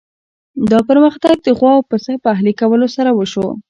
[0.71, 3.47] دا پرمختګ د غوا او پسه په اهلي کولو سره وشو.